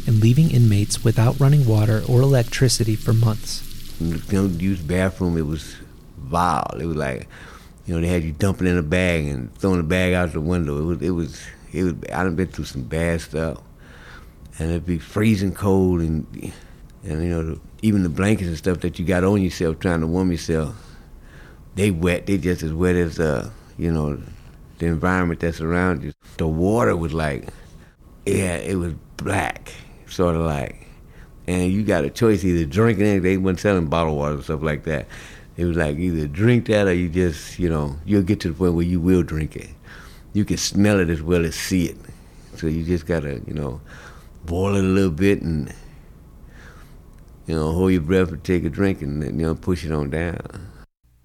[0.07, 3.65] and leaving inmates without running water or electricity for months.
[4.01, 5.75] Know, use bathroom, it was
[6.17, 6.79] vile.
[6.79, 7.27] It was like,
[7.87, 10.41] you know, they had you dumping in a bag and throwing the bag out the
[10.41, 10.79] window.
[10.79, 11.43] It was, it was,
[11.73, 11.95] it was.
[12.13, 13.61] I done been through some bad stuff,
[14.61, 16.53] and it'd be freezing cold, and
[17.03, 20.01] and you know, the, even the blankets and stuff that you got on yourself trying
[20.01, 20.75] to warm yourself,
[21.77, 22.27] they wet.
[22.27, 24.21] They just as wet as uh, you know,
[24.79, 26.13] the environment that's around you.
[26.37, 27.49] The water was like,
[28.25, 29.73] yeah, it was black,
[30.09, 30.89] sort of like,
[31.47, 33.21] and you got a choice either drinking it.
[33.21, 35.07] They weren't selling bottled water and stuff like that.
[35.57, 38.55] It was like either drink that or you just, you know, you'll get to the
[38.55, 39.71] point where you will drink it.
[40.33, 41.97] You can smell it as well as see it.
[42.57, 43.81] So you just gotta, you know,
[44.45, 45.73] boil it a little bit and,
[47.47, 49.93] you know, hold your breath and take a drink and then, you know, push it
[49.93, 50.69] on down.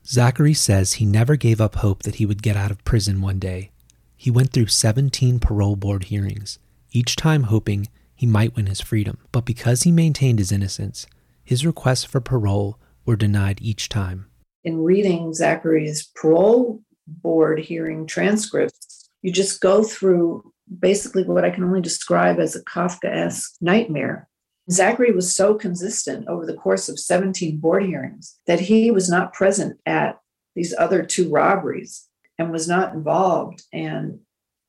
[0.05, 3.39] Zachary says he never gave up hope that he would get out of prison one
[3.39, 3.72] day.
[4.15, 6.59] He went through 17 parole board hearings,
[6.91, 9.17] each time hoping he might win his freedom.
[9.32, 11.07] But because he maintained his innocence,
[11.43, 14.28] his requests for parole were denied each time.
[14.63, 21.63] In reading Zachary's parole board hearing transcripts, you just go through basically what I can
[21.63, 24.28] only describe as a Kafkaesque nightmare.
[24.74, 29.34] Zachary was so consistent over the course of 17 board hearings that he was not
[29.34, 30.19] present at
[30.55, 32.07] these other two robberies
[32.38, 33.63] and was not involved.
[33.74, 34.19] And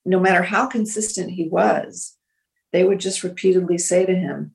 [0.04, 2.16] no matter how consistent he was,
[2.72, 4.54] they would just repeatedly say to him,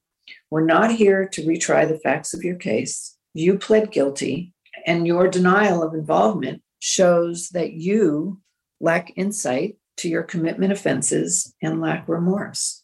[0.49, 3.15] We're not here to retry the facts of your case.
[3.33, 4.53] You pled guilty,
[4.85, 8.41] and your denial of involvement shows that you
[8.79, 12.83] lack insight to your commitment offenses and lack remorse.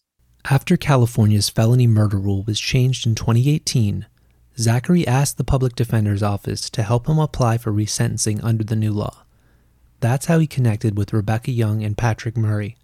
[0.49, 4.07] After California's felony murder rule was changed in 2018,
[4.59, 8.91] Zachary asked the public defender's office to help him apply for resentencing under the new
[8.91, 9.23] law.
[10.01, 12.75] That's how he connected with Rebecca Young and Patrick Murray,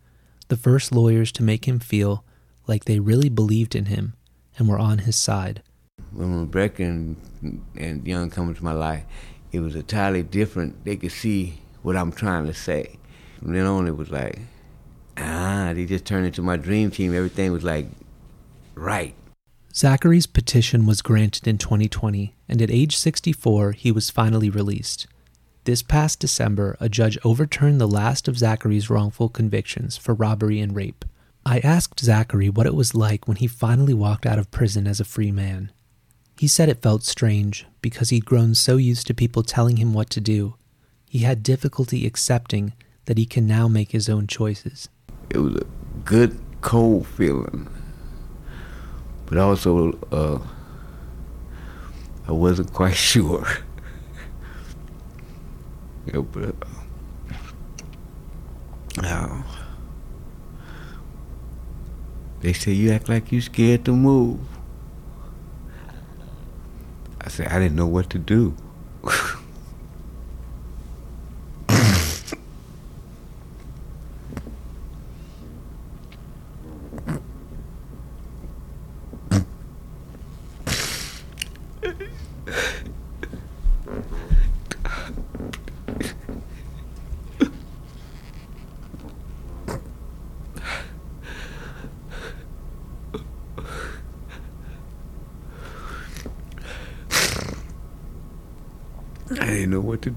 [0.48, 2.24] the first lawyers to make him feel
[2.66, 4.14] like they really believed in him
[4.58, 5.62] and were on his side.
[6.14, 7.18] When Rebecca and,
[7.76, 9.04] and Young come into my life,
[9.52, 10.86] it was entirely different.
[10.86, 13.00] They could see what I'm trying to say.
[13.40, 14.40] From then on, it was like,
[15.20, 17.14] ah, they just turned into my dream team.
[17.14, 17.88] Everything was like
[18.76, 19.14] right.
[19.74, 25.08] Zachary's petition was granted in 2020, and at age 64, he was finally released.
[25.66, 30.76] This past December, a judge overturned the last of Zachary's wrongful convictions for robbery and
[30.76, 31.06] rape.
[31.46, 35.00] I asked Zachary what it was like when he finally walked out of prison as
[35.00, 35.72] a free man.
[36.38, 40.10] He said it felt strange because he'd grown so used to people telling him what
[40.12, 40.56] to do.
[41.10, 42.74] He had difficulty accepting
[43.06, 44.90] that he can now make his own choices.
[45.30, 45.66] It was a
[46.06, 47.68] good, cold feeling,
[49.26, 50.40] but also uh,
[52.28, 53.48] I wasn't quite sure.
[56.14, 56.56] know, but
[59.04, 59.44] uh,
[62.42, 64.40] they say you act like you're scared to move.
[67.22, 68.56] I said I didn't know what to do.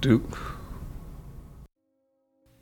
[0.03, 0.53] didn't know what to do.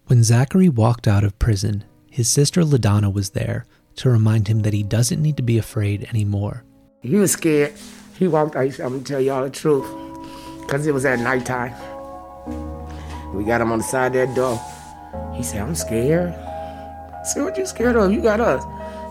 [0.06, 3.64] When Zachary walked out of prison, his sister LaDonna was there
[3.96, 6.64] to remind him that he doesn't need to be afraid anymore.
[7.02, 7.74] He was scared.
[8.18, 8.80] He walked out.
[8.80, 9.86] I'm going to tell y'all the truth.
[10.60, 11.74] Because it was at nighttime.
[13.34, 14.60] We got him on the side of that door.
[15.34, 16.32] He said, I'm scared.
[16.32, 18.12] I said, what you scared of?
[18.12, 18.64] You got us.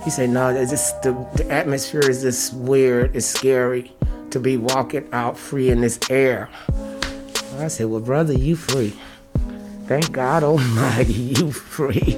[0.03, 3.15] He said, no, it's just the, the atmosphere is just weird.
[3.15, 3.91] It's scary
[4.31, 6.49] to be walking out free in this air.
[7.59, 8.93] I said, well, brother, you free.
[9.85, 12.17] Thank God Almighty, you free.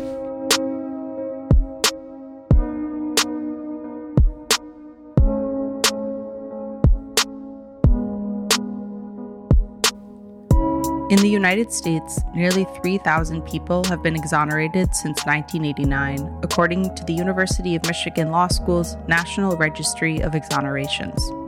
[11.09, 17.13] In the United States, nearly 3,000 people have been exonerated since 1989, according to the
[17.13, 21.40] University of Michigan Law School's National Registry of Exonerations.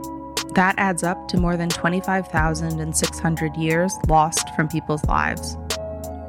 [0.54, 5.56] That adds up to more than 25,600 years lost from people's lives.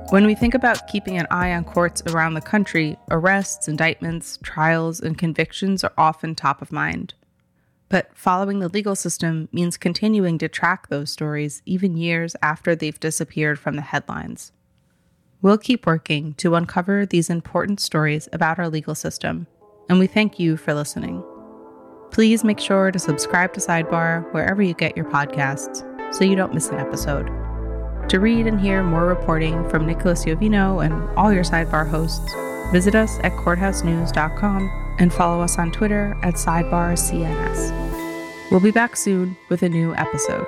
[0.10, 5.00] When we think about keeping an eye on courts around the country, arrests, indictments, trials,
[5.00, 7.14] and convictions are often top of mind.
[7.90, 13.00] But following the legal system means continuing to track those stories even years after they've
[13.00, 14.52] disappeared from the headlines.
[15.42, 19.46] We'll keep working to uncover these important stories about our legal system,
[19.88, 21.24] and we thank you for listening.
[22.16, 25.84] Please make sure to subscribe to Sidebar wherever you get your podcasts
[26.16, 27.26] so you don't miss an episode.
[28.08, 32.34] To read and hear more reporting from Nicholas Iovino and all your Sidebar hosts,
[32.72, 38.50] visit us at courthousenews.com and follow us on Twitter at SidebarCNS.
[38.50, 40.48] We'll be back soon with a new episode.